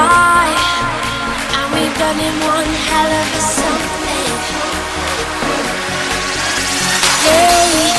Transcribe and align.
by, 0.00 0.48
and 1.56 1.66
we've 1.74 1.96
done 2.00 2.18
him 2.24 2.36
one 2.56 2.70
hell 2.88 3.12
of 3.20 3.28
a 3.40 3.42
something. 3.58 4.32
Hey, 7.24 7.92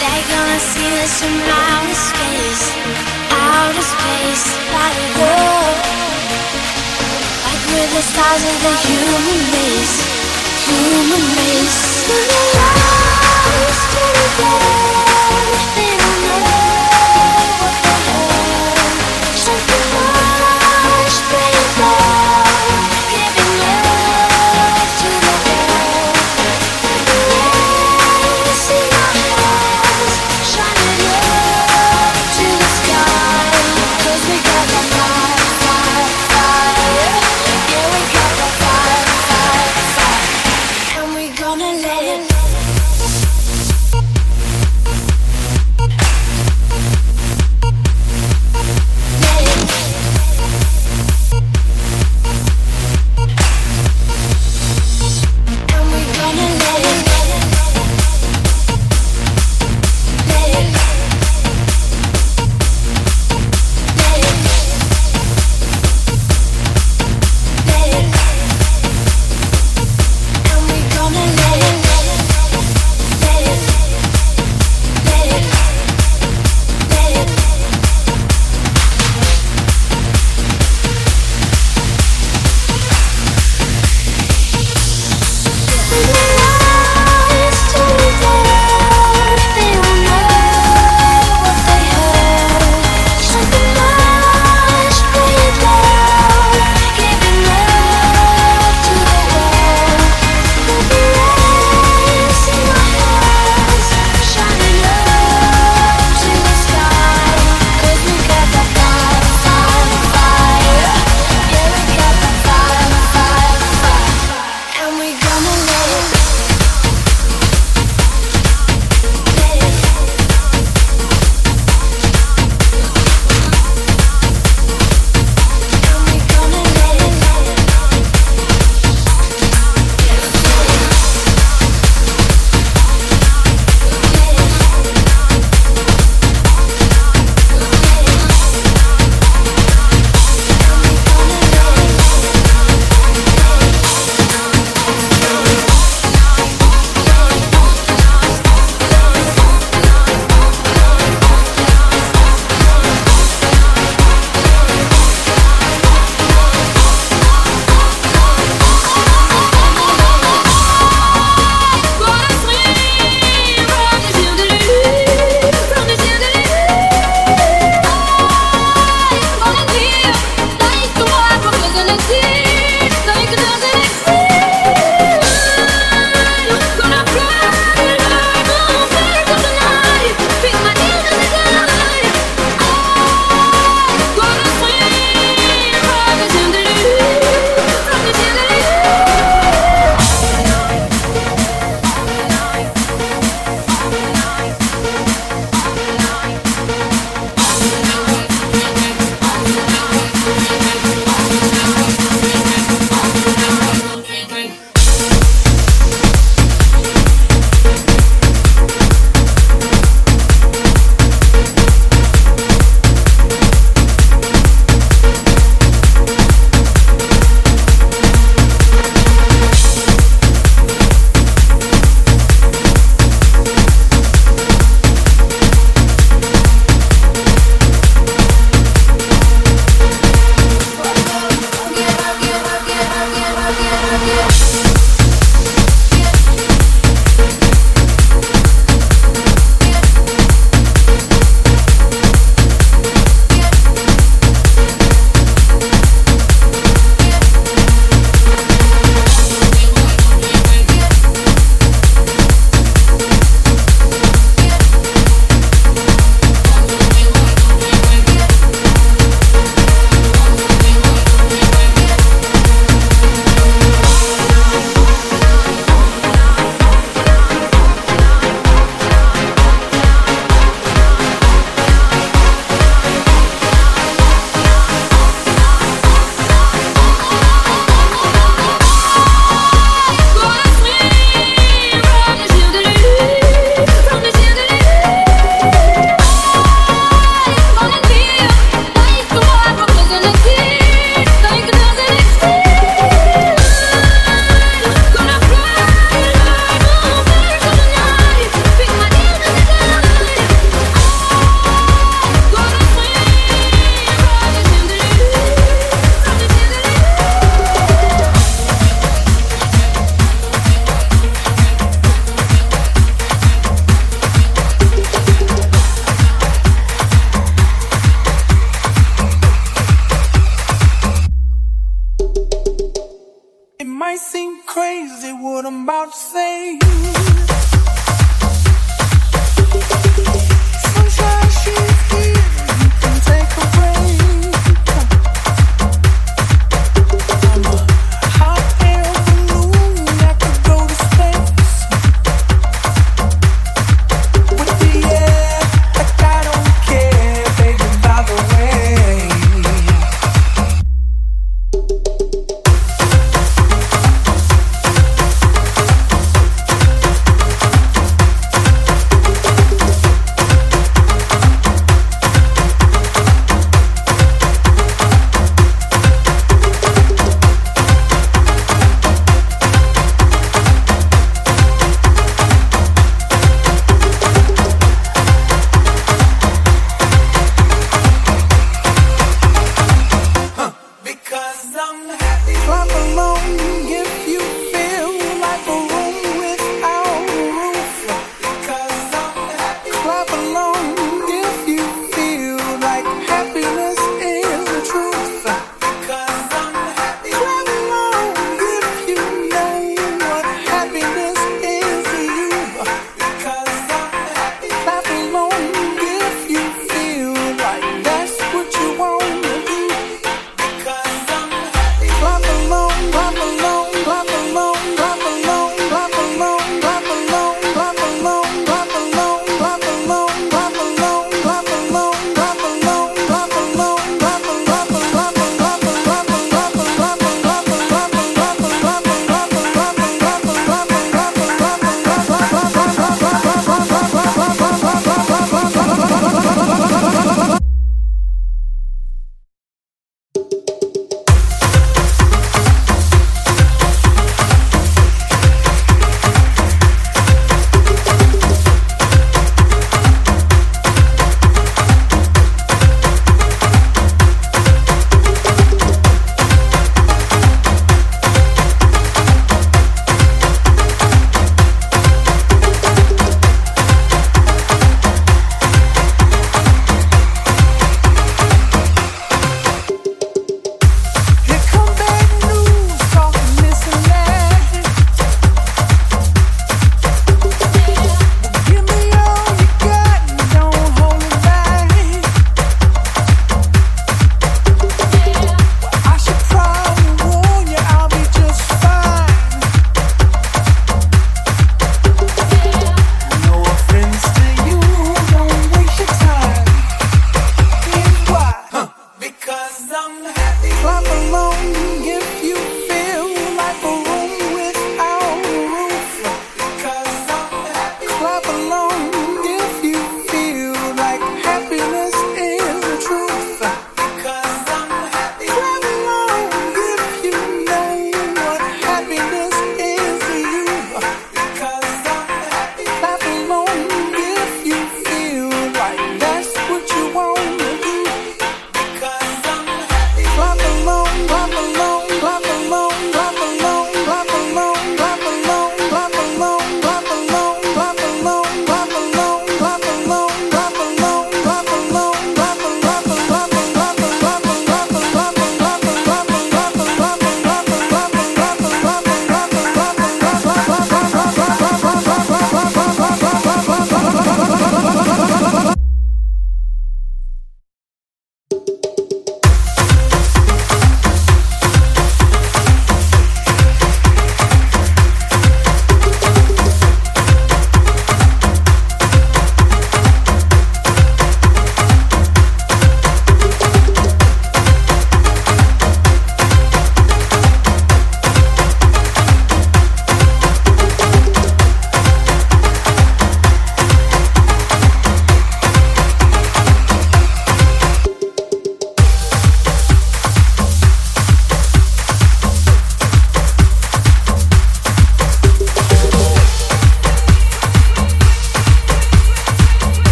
they're 0.00 0.26
gonna 0.34 0.60
see 0.72 0.90
us 1.04 1.14
from 1.22 1.36
outer 1.62 1.98
space, 2.10 2.64
outer 3.30 3.86
space, 3.94 4.46
like 4.74 4.98
whoa, 5.18 5.70
like 7.46 7.62
we're 7.70 7.90
the 7.94 8.04
stars 8.10 8.42
of 8.50 8.56
the 8.66 8.74
human 8.88 9.40
race, 9.54 9.96
human 10.66 11.24
race. 11.38 11.80
We're 12.10 12.26
the 12.32 12.42
lights 12.58 13.82
turn 13.94 14.18
down, 14.42 15.99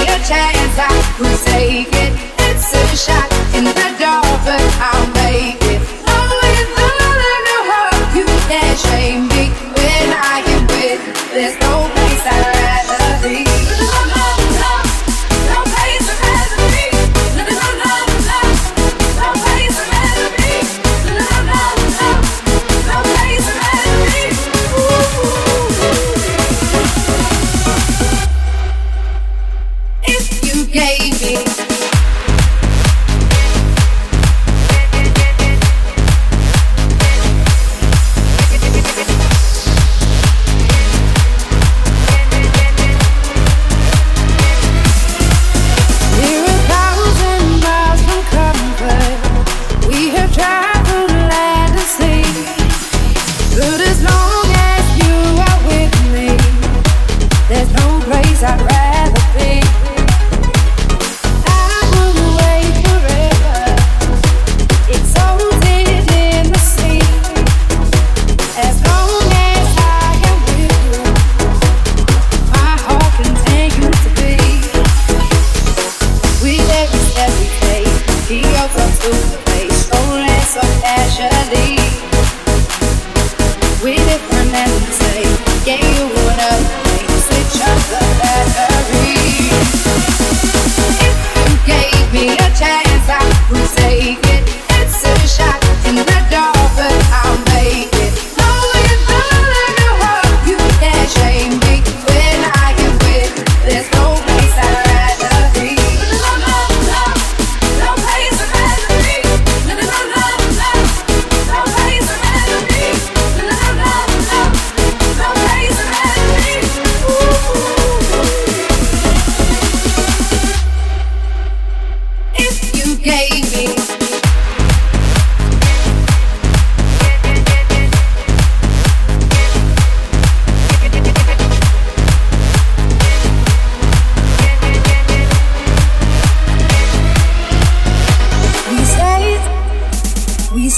a 0.00 0.18
chance, 0.24 0.78
I 0.78 0.88
will 1.20 1.38
take 1.44 1.92
it. 1.92 2.12
It's 2.48 2.72
a 2.72 2.84
shot 2.96 3.28
in 3.54 3.64
the 3.64 3.72
dark, 3.98 4.24
but 4.44 4.62
I'll 4.80 5.08
make 5.20 5.60
it. 5.60 5.80
Knowing 6.06 6.68
the 6.78 7.58
love 7.68 8.16
you 8.16 8.26
can't 8.48 8.78
shame. 8.78 9.31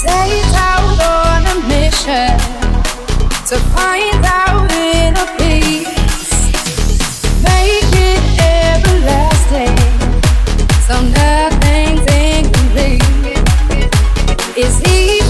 He's 0.03 0.53
out 0.55 0.99
on 0.99 1.45
a 1.47 1.67
mission 1.69 2.37
to 3.47 3.55
find 3.73 4.25
out 4.25 4.69
inner 4.69 5.25
peace, 5.37 6.51
make 7.41 7.93
it 7.95 8.19
everlasting, 8.43 9.77
so 10.85 10.99
nothing's 11.01 12.05
incomplete. 12.11 13.03
Is 14.57 14.79
he? 14.79 15.24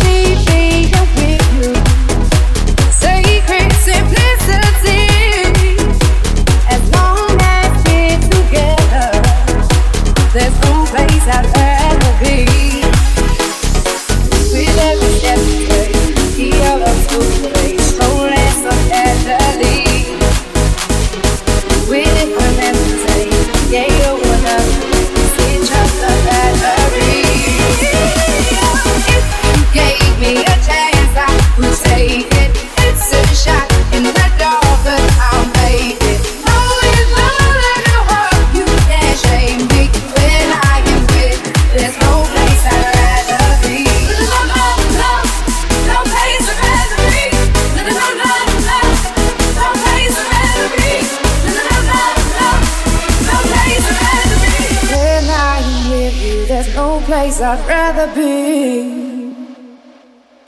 I'd 57.48 57.68
rather 57.68 58.08
be. 58.16 59.36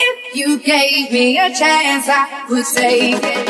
If 0.00 0.34
you 0.34 0.58
gave 0.58 1.12
me 1.12 1.38
a 1.38 1.48
chance, 1.54 2.08
I 2.08 2.44
would 2.50 2.64
take 2.74 3.22
it. 3.22 3.47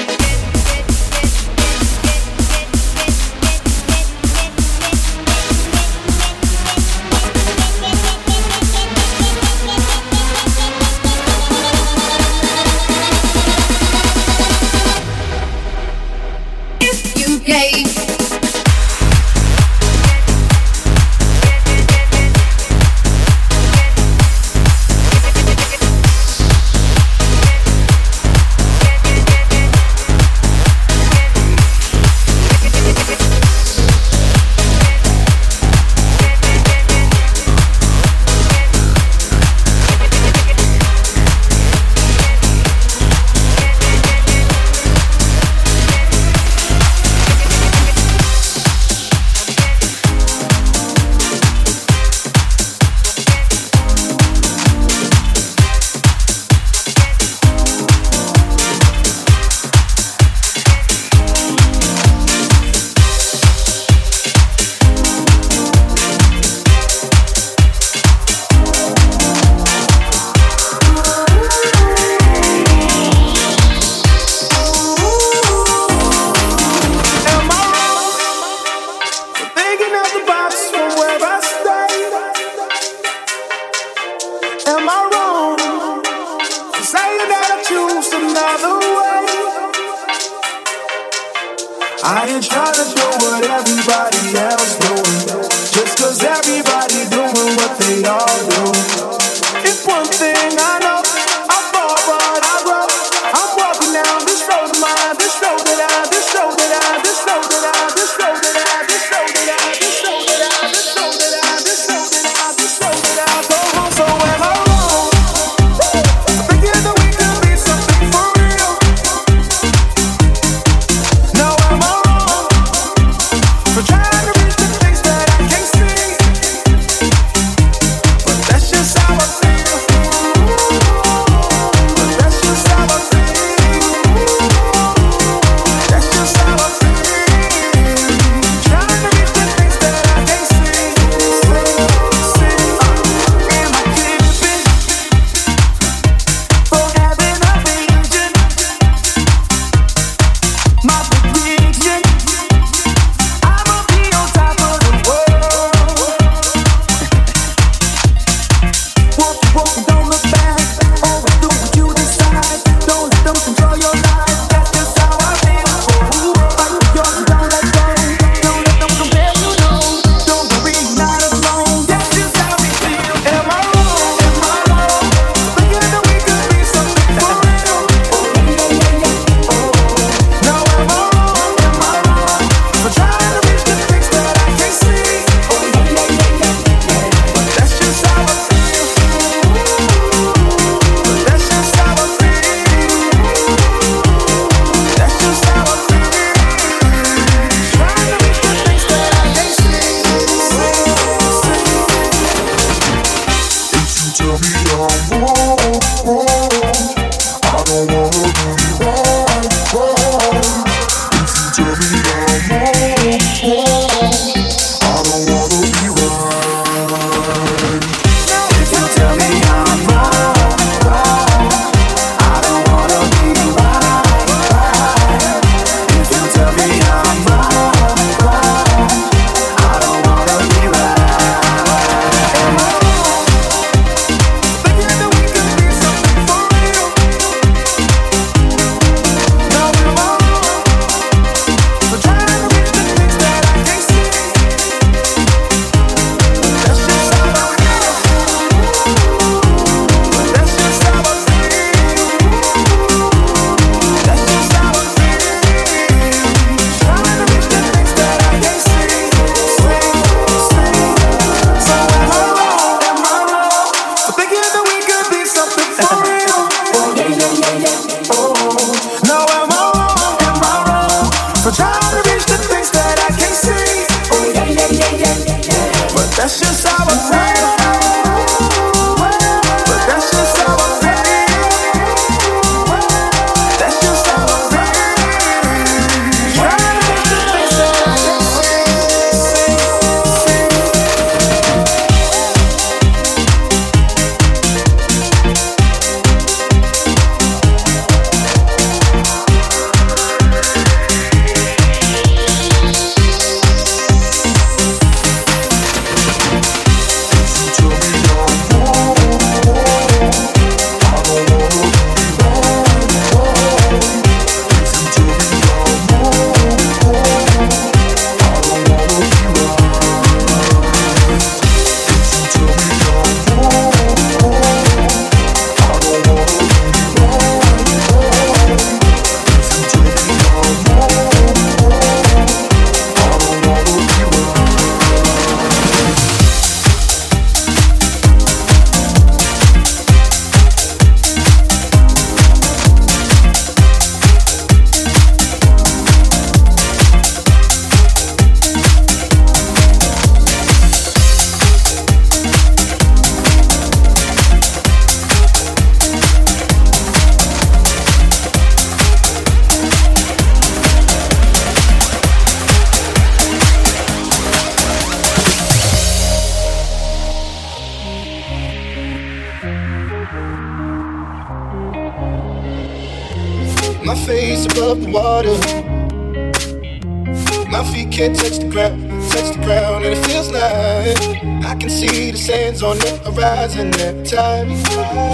sands 382.28 382.62
on 382.62 382.76
the 382.80 382.92
horizon 383.06 383.72
every 383.80 384.04
time. 384.04 384.50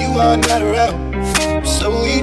You 0.03 0.19
are 0.19 0.37
not 0.37 0.63
around, 0.63 1.65
so 1.65 2.05
you 2.05 2.14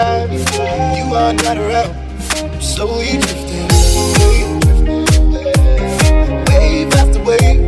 life. 0.00 0.32
You 0.96 1.14
are 1.14 1.32
not 1.32 1.56
around, 1.58 1.92
I'm 2.40 2.60
slowly 2.60 3.18
drifting. 3.22 3.68
Wave 6.48 6.92
after 7.00 7.22
wave, 7.28 7.60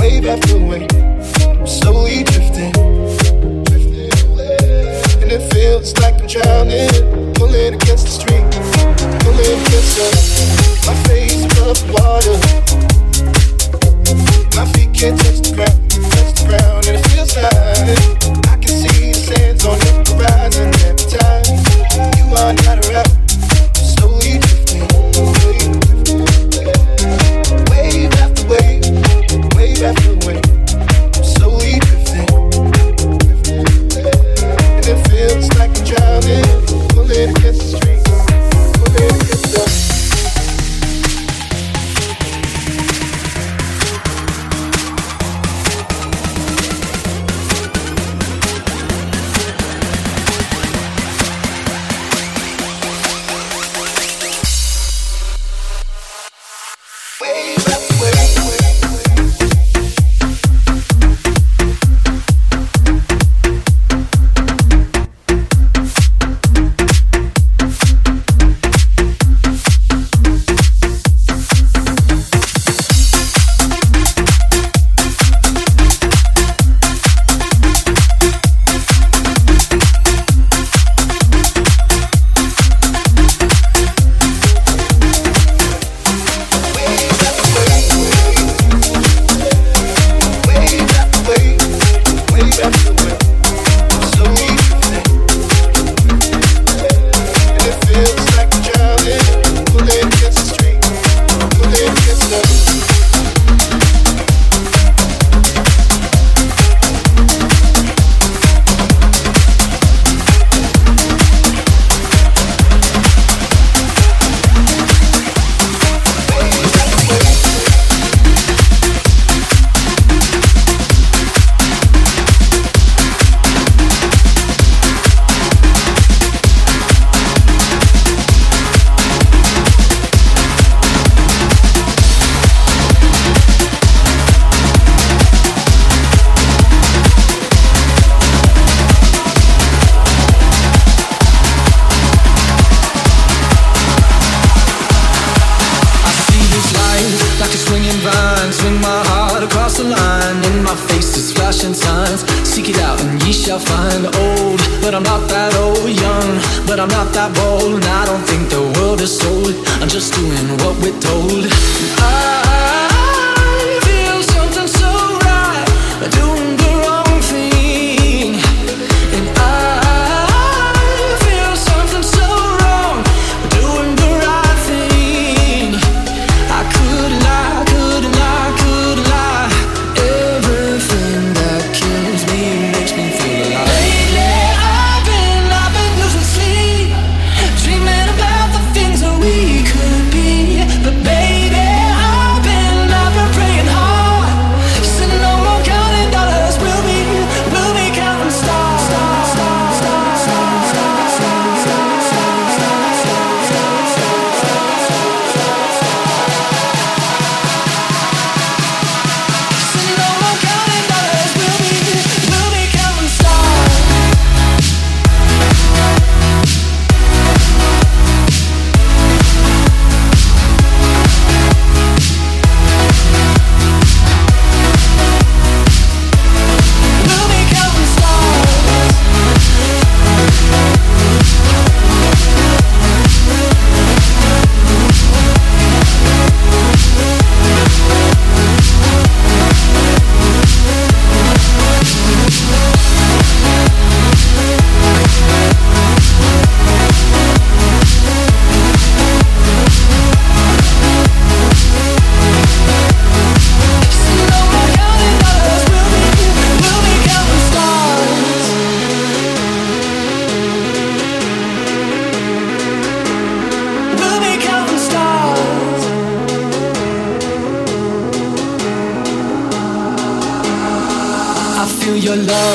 wave 0.00 0.26
after 0.32 0.58
wave, 0.70 0.90
I'm 1.58 1.66
slowly 1.66 2.22
drifting. 2.30 2.72
And 5.22 5.28
it 5.36 5.42
feels 5.52 5.88
like 6.02 6.16
I'm 6.20 6.28
drowning, 6.34 6.90
pulling 7.34 7.74
against 7.74 8.04
the 8.06 8.14
street, 8.20 8.46
pulling 9.24 9.58
against 9.66 9.92
the. 9.98 10.06
My 10.86 10.94
face 11.08 11.42
above 11.46 11.78
the 11.82 11.86
water, 11.96 12.36
my 14.56 14.64
feet 14.72 14.90
can't 14.98 15.18
touch 15.18 15.40
the 15.46 15.52
ground, 15.56 15.78
touch 16.14 16.32
the 16.38 16.44
ground, 16.48 16.86
and 16.86 16.96
it 16.98 17.04
feels 17.10 17.36
like. 17.36 18.65
man, 22.36 22.56
got 22.56 22.86
a 22.86 22.92
rap. 22.92 23.15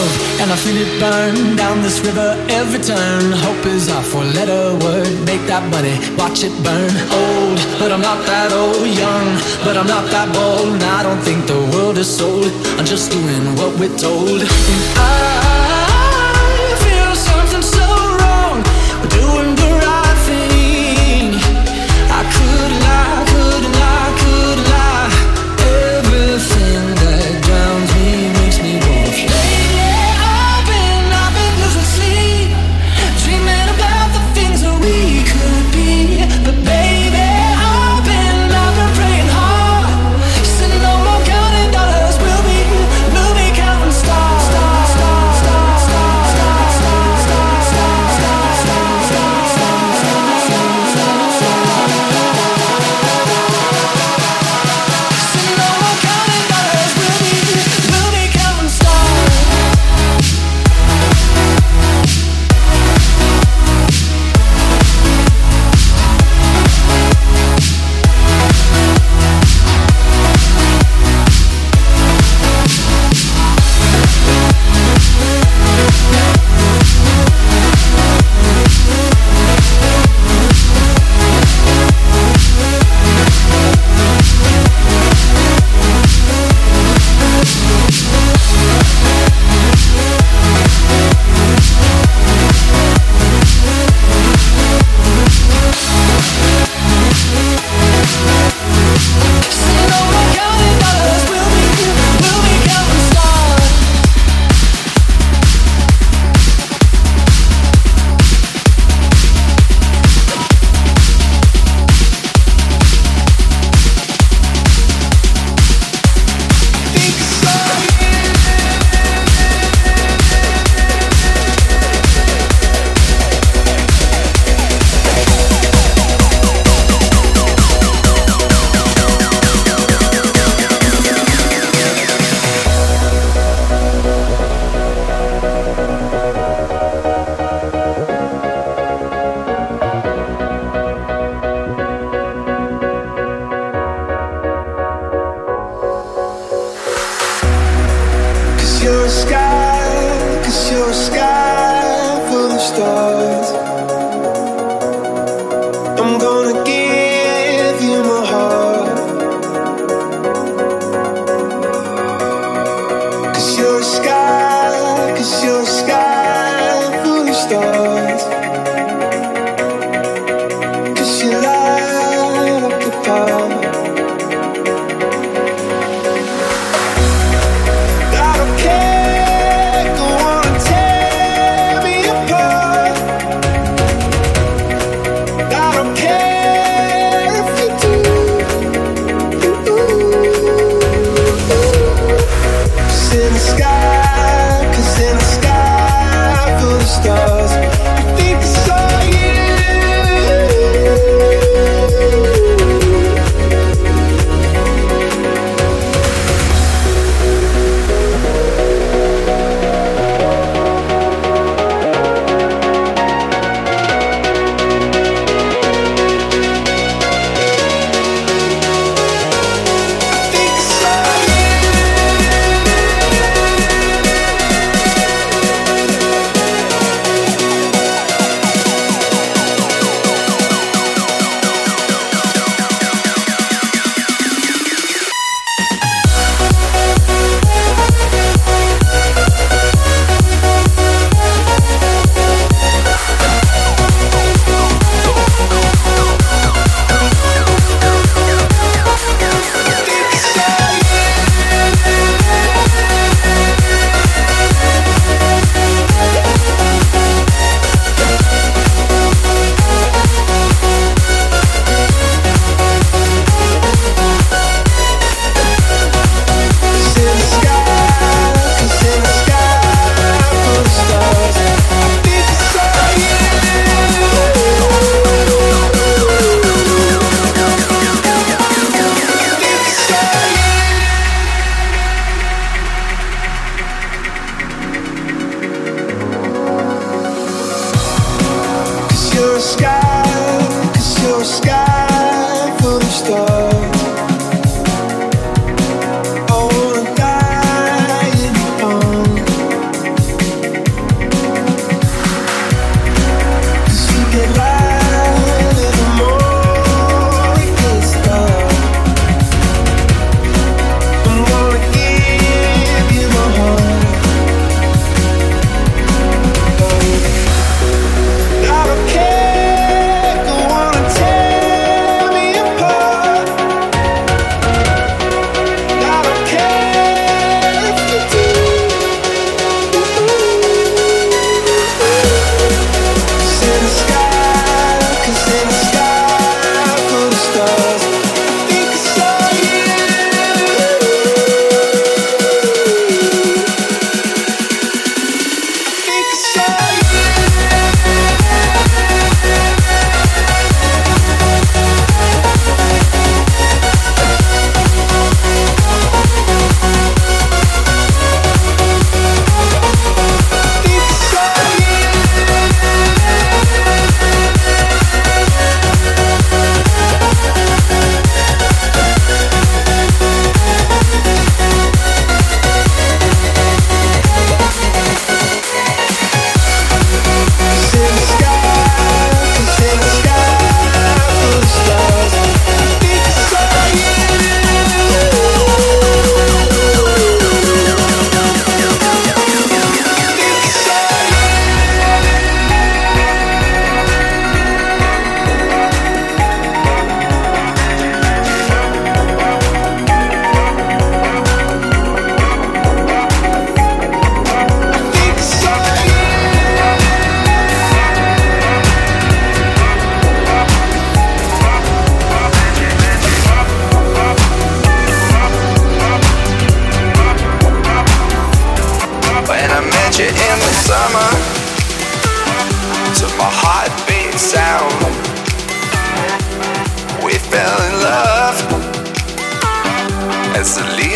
love, 0.02 0.40
and 0.42 0.52
I 0.52 0.56
feel 0.56 0.78
it 0.78 0.92
burn 1.00 1.56
down 1.56 1.82
this 1.82 2.00
river 2.02 2.30
every 2.50 2.80
turn. 2.80 3.32
Hope 3.46 3.66
is 3.66 3.90
our 3.90 4.04
four-letter 4.04 4.64
word. 4.84 5.12
Make 5.26 5.44
that 5.48 5.64
money, 5.70 5.96
watch 6.18 6.44
it 6.44 6.56
burn. 6.66 6.92
Old, 7.22 7.60
but 7.80 7.92
I'm 7.92 8.02
not 8.02 8.20
that 8.26 8.52
old. 8.52 8.88
Young, 8.88 9.28
but 9.66 9.78
I'm 9.78 9.88
not 9.88 10.06
that 10.12 10.28
bold. 10.34 10.74
And 10.74 10.84
I 10.84 11.04
don't 11.04 11.22
think 11.28 11.46
the 11.48 11.60
world 11.74 11.98
is 11.98 12.10
sold. 12.10 12.52
I'm 12.78 12.86
just 12.86 13.12
doing 13.12 13.44
what 13.60 13.72
we're 13.80 13.98
told. 13.98 14.42
And 14.42 14.82
I 14.98 15.51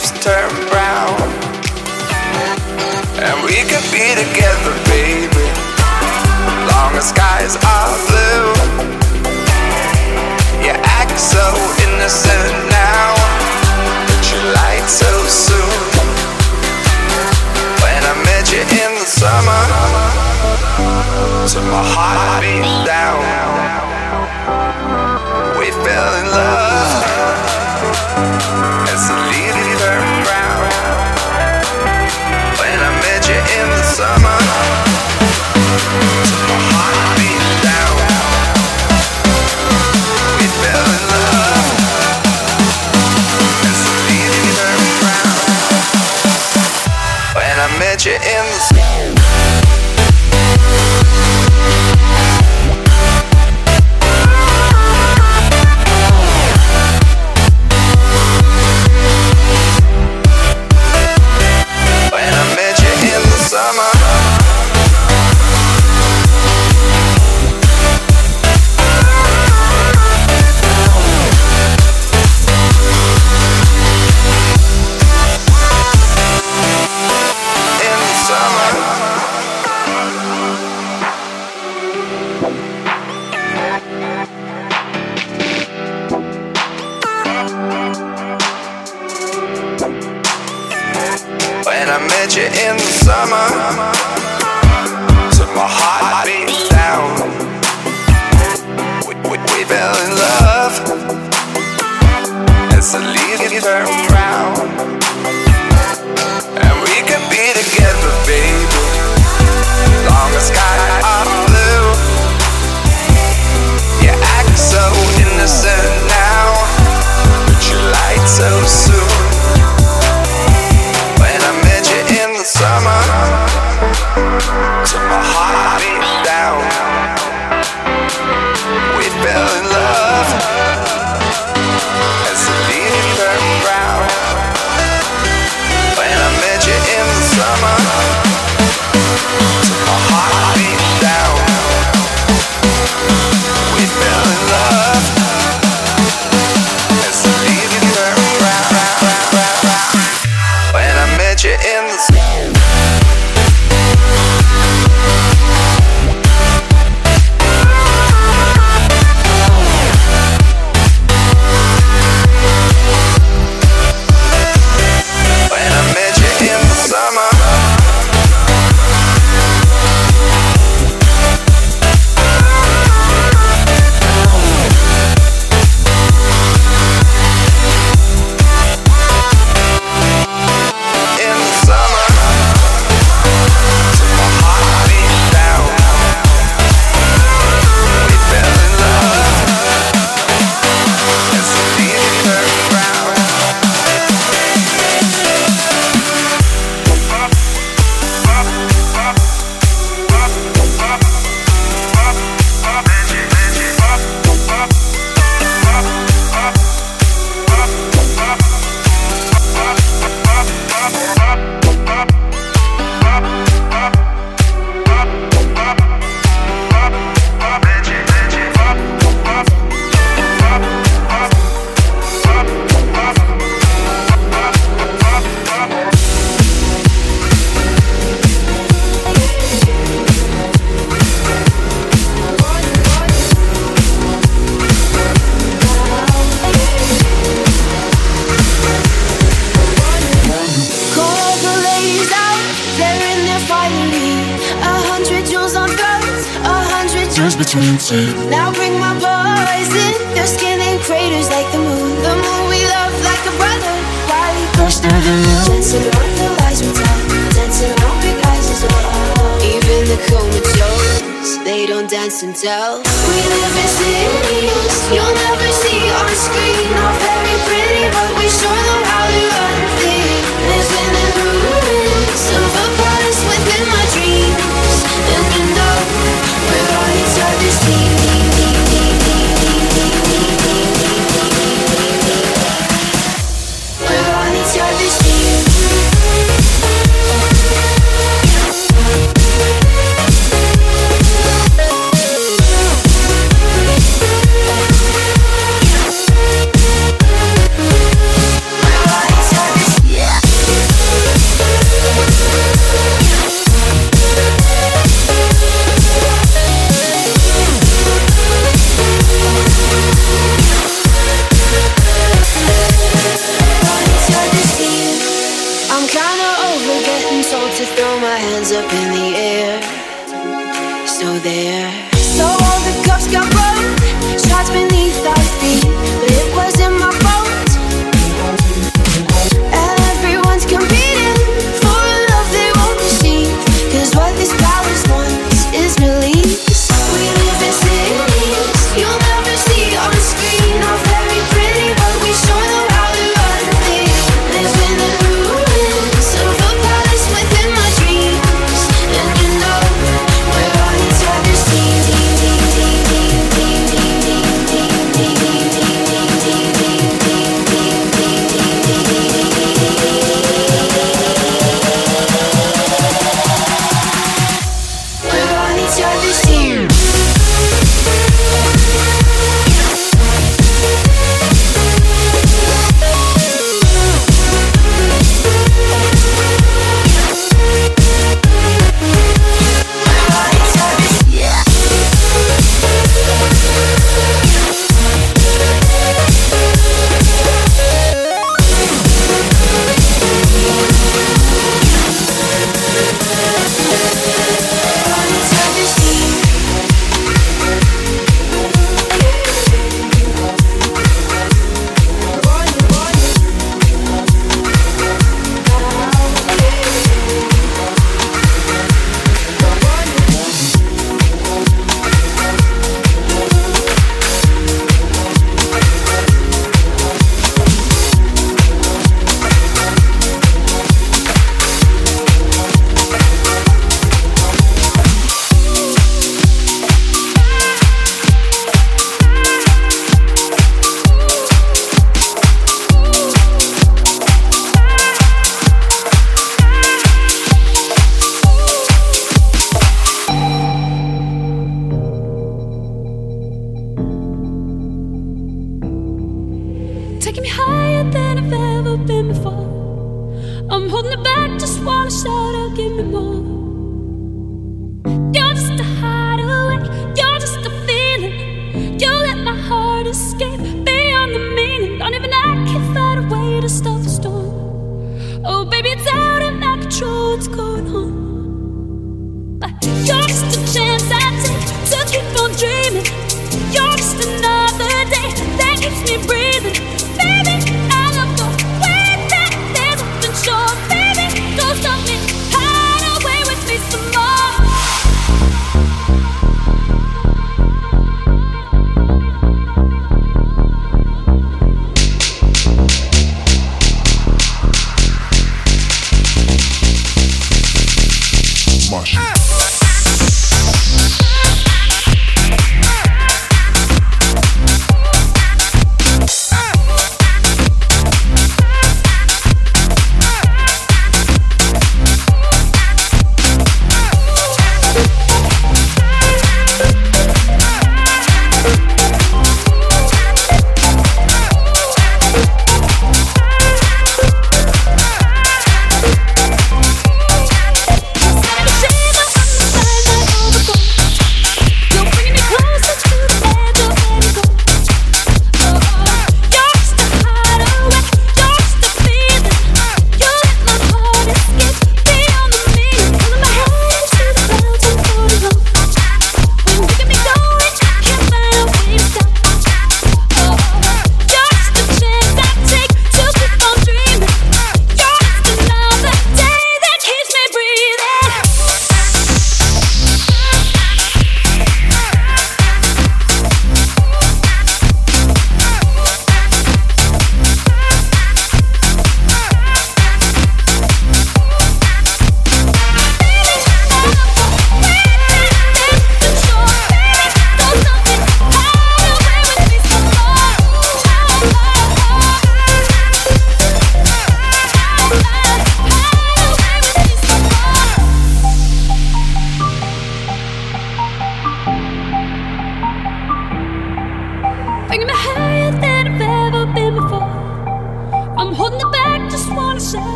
leaves 0.00 0.24
turn 0.24 0.50
brown. 0.68 1.20
And 3.20 3.44
we 3.44 3.56
could 3.68 3.84
be 3.92 4.06
together, 4.16 4.74
baby. 4.88 5.46
Long 6.72 6.96
as 6.96 7.08
skies 7.08 7.56
are 7.56 7.96
blue. 8.08 8.48
You 10.64 10.72
act 11.00 11.18
so 11.18 11.44
innocent 11.84 12.52
now, 12.70 13.14
but 14.06 14.22
you 14.30 14.40
lied 14.56 14.88
so 14.88 15.10
soon. 15.28 15.80
When 17.82 18.00
I 18.04 18.14
met 18.24 18.52
you 18.52 18.60
in 18.60 18.92
the 19.00 19.06
summer, 19.06 19.62
to 21.48 21.60
my 21.70 21.82
heart 21.94 22.40
beat 22.40 22.86
down. 22.86 23.20
We 25.58 25.70
fell 25.70 26.14
in 26.20 26.26
love. 26.30 26.69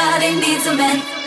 Everybody 0.00 0.46
needs 0.46 0.66
a 0.66 0.76
man. 0.76 1.17